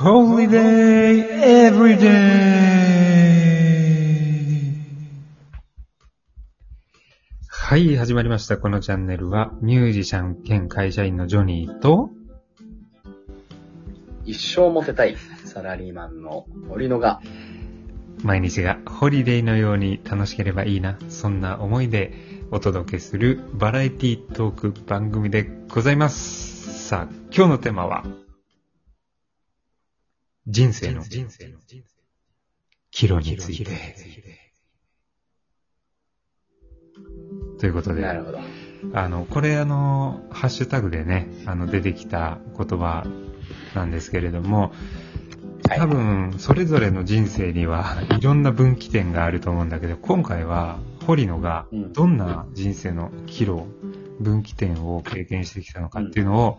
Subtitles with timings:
[0.00, 1.26] Holiday
[1.72, 2.08] Everyday!
[7.48, 8.58] はい、始まりました。
[8.58, 12.10] このチャンネルは、ミュージシャン兼会社員のジョニーと、
[14.24, 17.20] 一生モテたいサラリーマンの森野が、
[18.22, 22.12] 毎日がホリデーのように楽しければいいな、そんな思いで
[22.52, 26.86] お届けするバラエティトーク番組でございます。
[26.86, 28.04] さあ、今日のテーマは、
[30.48, 31.02] 人生の、
[32.90, 33.70] 岐路について。
[37.60, 38.38] ということで、なるほど。
[38.94, 43.06] あの、これあの、ハッシュタグでね、あの、出てきた言葉
[43.74, 44.72] なんですけれども、
[45.68, 53.64] はい多分、それぞれの人生にはいろんな分岐点があると思うんだけど、今回は、堀野がうんどんな人生の岐路、
[54.18, 56.58] 分岐点を経験してきたのかっていうのを、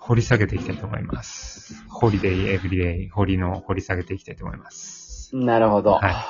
[0.00, 1.84] 掘り下げていきたいと思います。
[1.88, 5.36] ホリデイ、エブリデイ、堀の掘り下げていきたいと思います。
[5.36, 5.92] なるほど。
[5.92, 6.24] は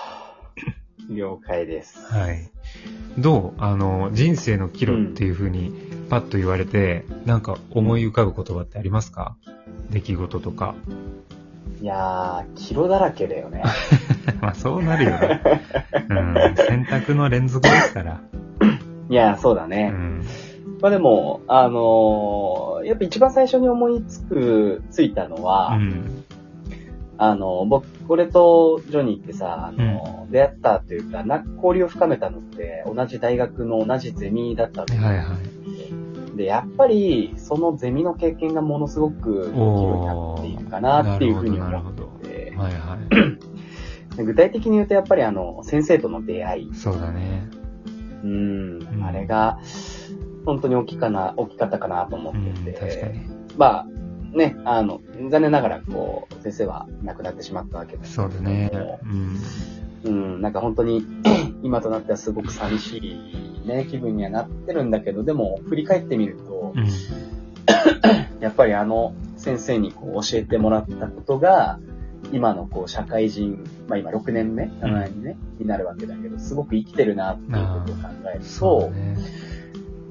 [1.09, 1.99] 了解です。
[2.13, 2.51] はい。
[3.19, 3.61] どう？
[3.63, 5.73] あの、人生の岐路っていう風に
[6.11, 9.37] パッと言われて、なんか思い浮かぶ言葉ってありますか？
[9.91, 10.75] 出来事とか。
[11.81, 13.63] いやー、キロだらけだよね。
[14.43, 15.41] まあそうなるよね。
[16.11, 16.55] うん。
[16.57, 18.21] 選択の連続ですから。
[19.09, 19.89] いやー、そうだうね。
[19.89, 20.23] ん。
[20.81, 22.40] まあでも、あのー
[22.91, 26.25] やっぱ一番最初に思いつく、ついたのは、うん。
[27.19, 35.37] あの、僕、俺とジョニーってさ、あの、出会ったというか、な、交流を深めたのって、同じ大学の同じゼミだったわけはいは
[36.33, 36.37] い。
[36.37, 42.99] で、やっぱり、そのゼミの経験がものすごく、になっているかなっていうふうに思ってて、はいは
[44.13, 44.17] い。
[44.17, 47.49] で具体的に言うと、やっぱりあの、先生との出会い、そうだね。
[48.25, 49.61] うん、うんあれが、
[50.45, 53.15] 本当に大きかな、大きかったかなと思うん、ってて。
[53.57, 53.87] まあ、
[54.37, 58.71] ね、あの、残念ながら、こう、先生は亡くなってしまったわけですそうだね。
[59.05, 59.37] うん。
[60.03, 61.05] うん、なんか本当に、
[61.63, 62.99] 今となってはすごく寂し
[63.65, 66.87] いね、気分にはなってるんだけど、でも、振り返ってみると、うん。
[68.41, 71.79] やっぱりあの先生にこう教えてもらったことが、
[72.33, 79.17] 今のこう社会人、まあ今6年目、7年目になるわけだけど、すごく生きてるなっていうことを考えると、そうだね。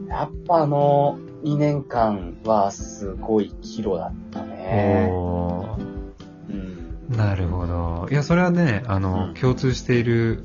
[0.09, 5.09] やっぱあの2年間はすごい岐路だったね。
[6.49, 7.15] うん。
[7.15, 8.07] なるほど。
[8.11, 10.43] いや、それはね、あの、うん共通している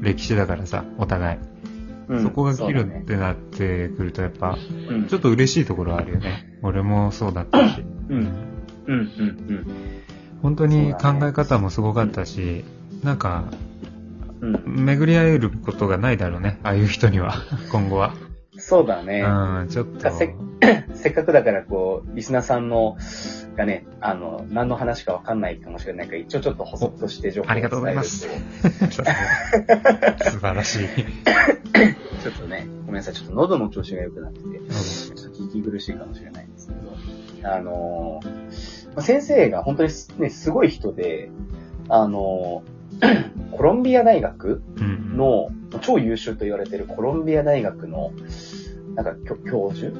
[0.00, 1.38] 歴史だからさ、お互い。
[2.08, 4.58] うんそこが岐路ってなってくると、やっぱ、
[4.90, 6.58] うんちょっと嬉しいところあるよね。
[6.62, 7.84] 俺もそうだったし。
[8.08, 8.28] うんうん、
[8.86, 9.66] うん、
[10.42, 12.64] 本当に考え方もすごかったし、
[13.02, 13.44] なんか、
[14.40, 14.54] うん。
[14.56, 14.84] うん。
[14.84, 16.58] 巡り合えることがないだろうね。
[16.62, 17.34] ああいう人には、
[17.70, 18.14] 今後は。
[18.58, 19.20] そうだね。
[19.20, 20.10] うん、ちょっと。
[20.10, 20.34] せ
[20.94, 22.96] せっかくだから、こう、リスナーさんの、
[23.56, 30.88] がね、あの、何の話かわかんないかもしれないから、一応ちょっと補足として情報をありがとうございます 素晴らしい。
[30.88, 30.90] と
[32.22, 36.74] ちょっとね、ごめんなさい、ちょっと喉の調子が良くなってて、ちょっと聞き苦しいかもしれないんですけ
[37.42, 38.20] ど、あの
[38.98, 41.30] 先生が本当にすね、すごい人で、
[41.88, 42.78] あのー
[43.52, 45.50] コロンビア大学うん、の、
[45.88, 48.12] 超優秀と言われてるコロンビア大学の、
[48.94, 49.96] なんか、教教授？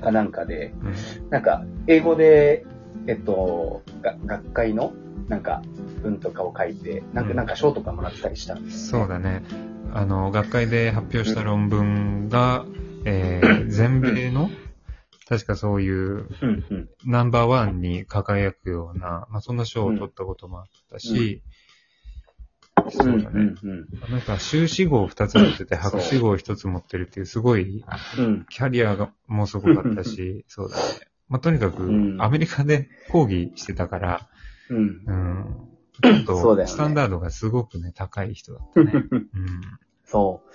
[0.00, 1.30] かなんかで、うん。
[1.30, 2.66] なんか、英語で、
[3.06, 4.92] えっと、が学会の、
[5.28, 5.62] なんか、
[6.02, 7.36] 文とかを書いて、なんか、うん。
[7.36, 8.56] なんか賞とかもらったりした。
[8.56, 9.44] んですよ、そうだね。
[9.92, 12.66] あの、学会で発表した論文が、
[13.04, 14.50] えー、全米の、
[15.28, 15.94] 確かそういう
[16.42, 16.88] うん、うん。
[17.04, 21.42] ナンバーワンに輝くような、まあ、そんな賞を取ったこともあったし、
[22.90, 23.54] そうだね。
[23.62, 27.84] うん、あの人は修士号を2つ持ってて、博士号を1つ持ってるっていう、すごい。
[28.50, 30.82] キャリアがもうすごかったし、そうだね。
[31.28, 34.28] まあ、とにかくう、んアメリカで講義してたから、
[34.70, 34.78] うん。
[34.78, 35.68] うん。
[36.02, 38.92] ちょっと、スタンダードがすごくね、高い人だったね。
[39.12, 39.32] うん。
[40.04, 40.50] そう。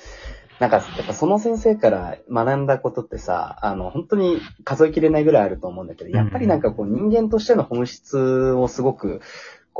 [0.61, 9.21] なんか、やっぱその先生から学んだことってさ、あの、本当に数えきれないぐらいあると思うんだけど、やっぱりなんかこう人間としての本質をすごく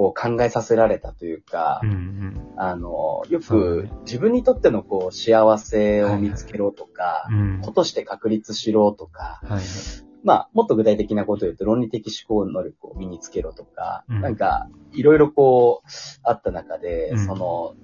[0.02, 2.54] こう考えさせられたというか、うんうん。
[2.58, 7.62] あの、よく自分にとってのこう幸せを見つけろとか、うん。
[7.62, 9.64] ことして確立しろとか、はい。
[10.24, 15.88] まあ、もっと具体的なことを言うと論理的思考能力を身につけろとか、うんなんか、いろいろこう、
[16.24, 17.76] あった中で、うんその、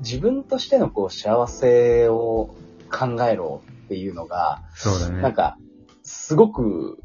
[0.00, 2.54] 自分としてのこう、幸せを
[2.90, 5.22] 考えろっていうのが、そうだね。
[5.22, 5.56] なんか、
[6.02, 7.02] すごく、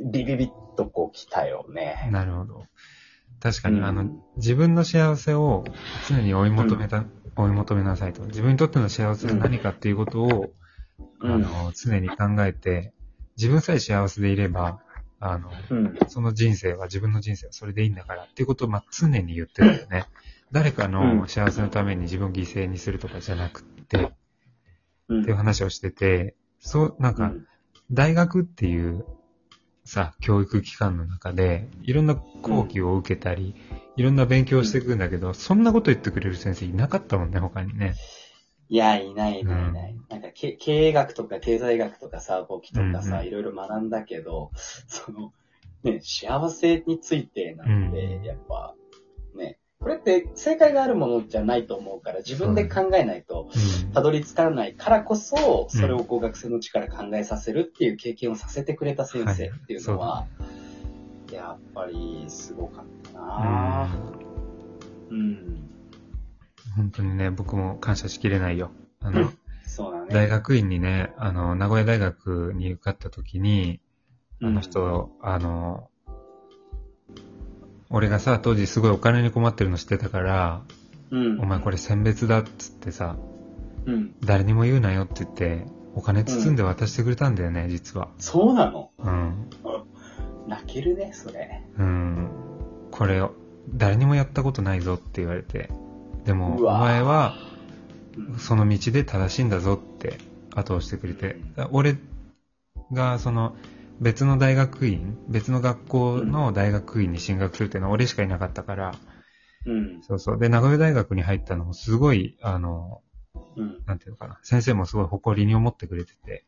[0.00, 2.08] ビビビッとこう来たよね。
[2.12, 2.64] なるほど。
[3.44, 4.08] 確かに、うんあの、
[4.38, 5.64] 自分の幸せを
[6.08, 7.04] 常に追い求めた、
[7.36, 8.22] 追い求めなさいと。
[8.22, 10.54] 自分にとっての幸せは何かっていうことを、
[11.20, 12.94] うんあの、常に考えて、
[13.36, 14.80] 自分さえ幸せでいれば、
[15.20, 15.98] あの、うん。
[16.08, 20.06] その人生は自分の人生はそれでいいんだからっていうことをまあ常に言ってるよね。
[20.50, 24.10] 誰かの幸せのために自分を犠牲にするとかじゃなくって、
[25.08, 25.20] うん。
[25.20, 27.46] っていう話をしてて、そう、なんか、うん
[27.92, 29.04] 大学っていう
[29.84, 33.54] さ、教育機関の中で、いろんな講義を受けたり、
[33.96, 37.94] いろんな勉強をしていくんだけど、そんなこと言ってくれる先生いなかったもんね、他にね。
[38.68, 39.96] いや、いないいないいない。
[40.08, 44.50] なんかけ、経営学とか経済学とかさ、簿記とかさ、うんうんいろいろ学んだけど、
[44.88, 45.32] その、
[45.82, 48.74] ね、幸せについてなんて、うんやっぱ、
[49.36, 60.26] ね、これって正解があるものじゃないと思うから、自分で考えないと、うんたどり着かないからこそ、それをこう学生の力考えさせるっていう経験をさせてくれた先生っていうのは、
[61.30, 65.10] やっぱりすごかったなぁ。
[65.10, 65.68] うん。
[66.76, 68.70] 本当にね、僕も感謝しきれないよ。
[69.00, 69.30] あの、
[69.66, 70.06] そうだね。
[70.14, 73.80] 大学院にね、あの、名古屋大学に受かった時に、
[74.42, 75.90] あの人、あの、
[77.94, 80.62] 俺がさ、当時すごいお金に困ってるの知ってたから、
[81.12, 81.40] うん。
[81.40, 83.16] お前これ選別だっつってさ、
[83.86, 84.16] うん。
[84.24, 85.64] 誰にも言うなよって言って、
[85.94, 88.08] お金包んで渡してくれたんだよね、実は。
[88.18, 88.90] そうなの？
[88.98, 89.48] うん。
[90.48, 91.62] 泣けるね、それ。
[91.78, 92.28] うん。
[92.90, 93.32] これを、
[93.72, 95.70] 誰にもやったことないぞって言われて。
[96.24, 97.50] でも、お前は、う
[98.32, 100.18] んその道で正しいんだぞって
[100.54, 101.36] 後押してくれて。
[101.70, 101.96] 俺
[102.92, 103.54] が、その、
[104.00, 108.94] 別の大学院、別の学校の大学院に進学するっていうのは俺しかいなかったから、
[109.66, 110.02] うん。
[110.02, 110.38] そうそう。
[110.38, 113.02] で、名古屋大学に入ったのもすごい、あの、
[113.56, 113.82] うん。
[113.86, 114.38] なんていうのかな。
[114.42, 116.44] 先生もすごい誇りに思ってくれてて、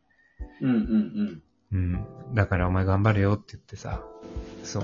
[0.60, 0.70] うん。
[0.70, 1.43] うん。
[1.72, 2.34] うん。
[2.34, 4.04] だからお前頑張れよって言ってさ、
[4.62, 4.82] そう。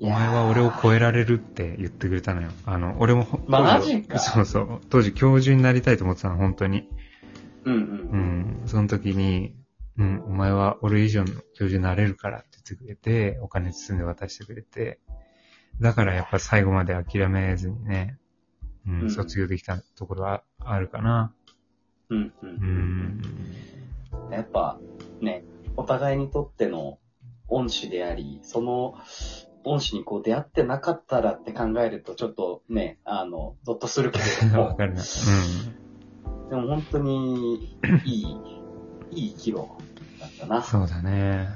[0.00, 2.50] お前は俺を超えられるって言ってくれたのよ。
[2.66, 4.80] あの、俺もほ、マジかそうそう。
[4.90, 6.88] 当時教授になりたいと思ってたの、本当に。
[7.64, 7.74] うん。
[7.74, 7.78] う。
[7.78, 8.66] うんん。
[8.66, 9.54] その時に、
[9.98, 15.00] うん、お前は俺以上の教授になれるからって言ってくれて、お金包んで渡してくれて、
[15.80, 18.18] だからやっぱ最後まで諦めずにね、
[18.86, 21.34] うん、うん卒業できたところはあるかな。
[22.10, 22.18] うん。
[22.18, 22.34] う。
[22.42, 23.22] うんん。
[24.30, 24.78] やっぱ、
[25.20, 25.44] ね、
[25.76, 26.98] お互いにとっての
[27.48, 28.94] 恩師であり、その
[29.64, 35.02] 恩師にこう出会ってなかったらって考えると、ちょっとね、あの、ゾッとするけれども、 わかるな。
[35.02, 35.04] う
[36.52, 38.26] でも本当にいい、
[39.10, 39.68] いい岐路
[40.20, 40.48] だったん。
[40.50, 40.62] な。
[40.62, 41.48] そうだね。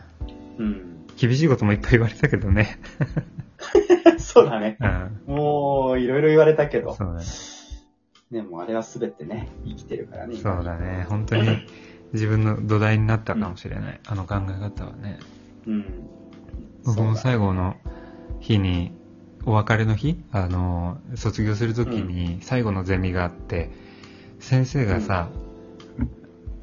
[0.56, 1.06] うん。
[1.18, 2.78] 厳しいこともいっぱい言われたけどね。
[4.16, 4.78] そうだね。
[4.80, 5.34] うん。
[5.34, 6.94] もう、いろいろ言われたけど。
[6.94, 7.26] そうだね。
[8.30, 10.36] でもあれはすべてね、生きてるからね。
[10.36, 11.04] そうだね。
[11.10, 11.66] 本当に
[12.14, 14.00] 自分の土台になったかもしれない。
[14.06, 15.18] あの考え方はね。
[15.66, 16.08] うん。
[16.86, 17.76] 僕も最後の
[18.40, 18.92] 日に、
[19.44, 20.24] お別れの日？
[20.32, 23.84] あの、卒業するときに最後のゼミがあって、
[24.40, 25.28] 先生がさ、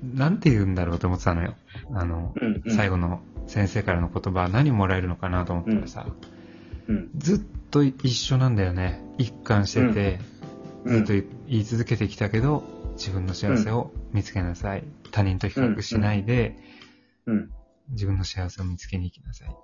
[0.02, 1.56] なんて言うんだろうと思ってたのよ。
[1.94, 2.76] あの、うん、うん。
[2.76, 6.06] 最後の先生からの言葉何もらえるのかなと思ったらさ、
[6.88, 7.10] うん。
[7.18, 7.40] ずっ
[7.72, 9.02] と一緒なんだよね。
[9.18, 10.34] 一貫してて、うん
[10.86, 11.14] ずっと
[11.48, 12.64] 言い続けてきたけど、
[12.98, 14.84] 自分の幸せを見つけなさい。
[15.12, 16.58] 他人と比較しないで、
[17.26, 17.52] うん。
[17.92, 19.58] 自分の幸せを見つけに行きなさいって。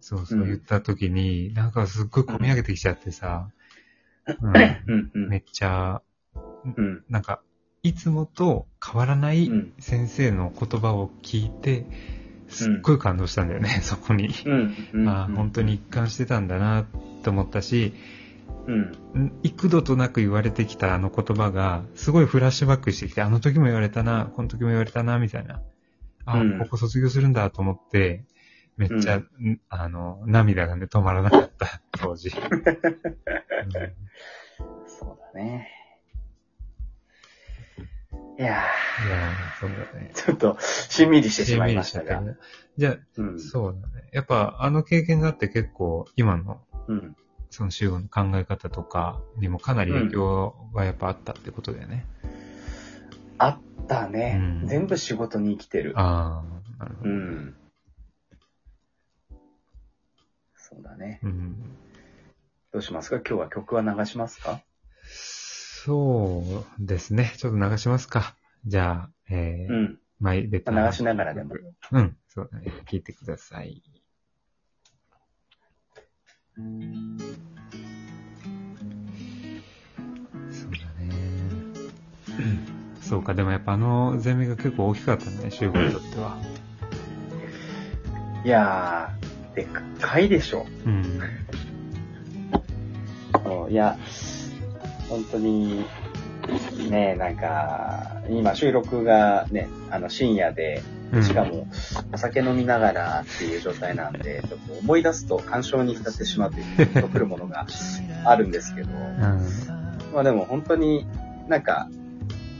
[0.00, 3.48] そうそううん言った時に、なんかすっごい込み上げてきちゃってさ、
[4.42, 5.12] うんうん。
[5.14, 5.28] うん。
[5.28, 6.02] めっちゃ、
[6.64, 7.04] うん。
[7.08, 7.42] なんか、
[7.86, 11.86] いつもと変わらないうん先生の言葉を聞いて、
[12.48, 14.30] すっごい感動したんだよね、そこに。
[14.92, 15.08] うん。
[15.08, 16.84] ああ、本当に一貫してたんだなっ
[17.22, 17.94] て思ったし、
[18.66, 19.26] うん。
[19.26, 25.62] ん幾度となく言われてきたあの言葉が、すごいフラッシュバックしてきて、あの時も言われたな、この時も言われたな、みたいな。
[26.24, 28.24] あ、うんここ卒業するんだと思って、
[28.76, 29.28] めっちゃ、ん
[29.68, 32.30] あの、涙がね、止まらなかった、当時。
[32.30, 32.36] う ん
[34.88, 35.75] そうだね。
[38.38, 40.14] いやいやーそうだねー、。
[40.14, 42.22] ちょっと、しんみりしてしまいましたが
[42.76, 43.40] じゃあ、うん。
[43.40, 44.08] そうだね。
[44.12, 47.16] やっぱ、あの経験があって結構、今の、うん。
[47.48, 52.04] その集合の考え方とかにもかなり影響がやっぱあったってことだよね。
[53.38, 54.36] あったね。
[54.62, 55.94] うん全部仕事に生きてる。
[55.96, 56.44] あ
[56.78, 57.10] あ、なるほど。
[57.10, 57.56] うん。
[60.56, 61.20] そうだね。
[61.22, 61.56] うん
[62.72, 63.16] どうしますか？
[63.18, 64.60] 今日は曲は流しますか？
[65.86, 67.32] そうですね。
[67.36, 68.34] ちょっと流しますか。
[68.66, 69.98] じゃあ、えー、うん。
[70.18, 71.54] マイベター流しながらでも。
[71.92, 72.72] うん、そうだね。
[72.86, 73.84] 聞いてください。
[76.56, 76.64] そう
[80.72, 81.12] だね。
[83.00, 86.36] そうか、でもやっぱあのゼミが結構大きかったね、集合にとっては。
[88.44, 89.66] いやー、でっ
[90.00, 90.66] かいでしょ。
[90.84, 91.20] うん。
[93.44, 93.96] そういや、
[95.08, 95.84] 本当に、
[96.90, 100.82] ねえ、なんか、今収録がね、あの深夜で、
[101.12, 101.24] うん。
[101.24, 101.68] しかも
[102.12, 107.66] お酒飲みながらっていう状態なんで、ちょっと思い出すと感傷に浸ってしまうという、とくるものが
[108.24, 109.40] あるんですけど、うん。
[110.12, 111.06] まあでも本当に
[111.48, 111.88] なんか、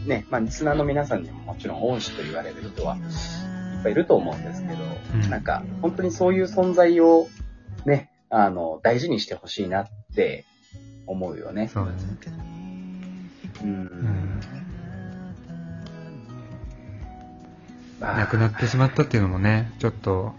[0.07, 4.75] ね、まあリスナーの皆さんにももちろん恩師と言われる人はいっぱいいると思うんですけど、
[5.15, 5.31] うん。
[5.31, 7.29] なんか本当にそういう存在を
[7.85, 10.45] ね、あの、大事にしてほしいなって
[11.07, 11.69] 思うよね。
[11.69, 11.99] そうだね。
[13.63, 14.41] うん。
[18.01, 20.35] 亡くなってしまったっていうのもね、ちょっと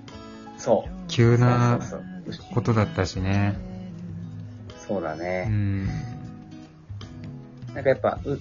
[0.58, 0.92] そう。
[1.08, 1.80] 急な
[2.54, 3.56] ことだったしね。
[4.70, 5.46] うそうだね。
[5.46, 5.86] ん。
[5.86, 8.40] なんかやっぱ、う、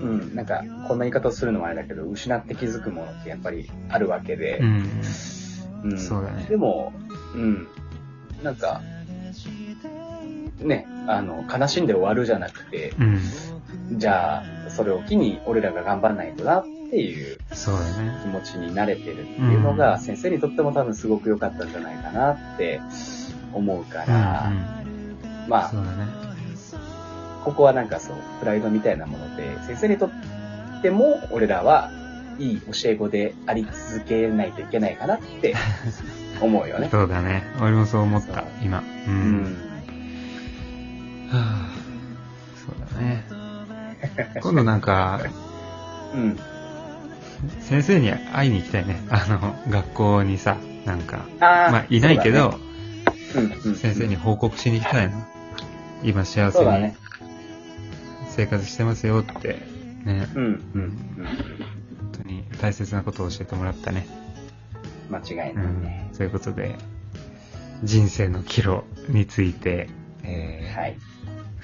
[0.00, 5.02] うん、なんか、こんな言い方をするのもあれだけど、失って気づくものってやっぱりあるわけでう、ん。
[5.84, 6.92] うんそうだねでも、
[7.34, 7.68] うん、
[8.42, 8.80] なんか、
[10.60, 13.98] ね、あの、悲しんで終わるじゃなくて、うん。
[13.98, 17.38] じゃあ、それを機に俺らが頑張んないとなっていう。
[17.50, 22.80] 気持ちになれてるっていうのが、先生にとっても多分すごく良かったんじゃないかなって
[23.52, 24.08] 思うかうん。
[24.08, 25.48] ら、うん。
[25.48, 26.06] まあそう、だね。
[27.44, 30.10] ここはなんかそう、プライドみたいなもので、先生にとっ
[30.82, 31.90] ても、俺らは
[32.38, 35.54] いい教え子であり続けないといけないかなって
[36.40, 36.88] 思うよね。
[36.92, 37.44] そうだね。
[37.60, 38.80] 俺もそう思った、今。
[38.80, 38.82] う。
[39.10, 39.67] うん
[41.30, 41.70] あ
[42.54, 43.24] そうだね。
[44.40, 45.20] 今度なんか、
[46.14, 46.38] うん。
[47.60, 49.00] 先生に会いに行きたいね。
[49.10, 51.26] あの、学校にさ、なんか。
[51.40, 52.52] あーまあ、いないけど、
[53.32, 55.26] そうだねうんうん、先生に報告しに行きたいな。
[56.02, 56.96] 今幸せにね。
[58.30, 59.60] 生活してますよって、
[60.04, 60.28] ね。
[60.34, 60.82] うん、うん、うん。
[60.82, 61.26] うん。
[61.26, 64.06] 本当に大切なことを教えてもらったね。
[65.10, 66.10] 間違いうんないね。。
[66.12, 66.76] そういうことで、
[67.84, 69.88] 人生の岐路について、
[70.22, 70.96] えーはい。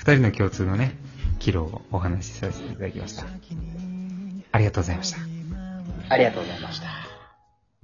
[0.06, 0.98] 二人の共通のね、
[1.38, 3.24] 岐路をお話しさせていただきました。
[4.52, 5.18] ありがとうございました。
[6.10, 7.13] ありがとうございました。